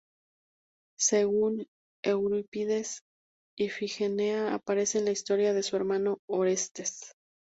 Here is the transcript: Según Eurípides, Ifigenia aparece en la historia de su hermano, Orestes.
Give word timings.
Según 0.97 1.67
Eurípides, 2.03 3.03
Ifigenia 3.55 4.51
aparece 4.55 4.97
en 4.97 5.05
la 5.05 5.11
historia 5.11 5.53
de 5.53 5.61
su 5.61 5.75
hermano, 5.75 6.17
Orestes. 6.27 7.13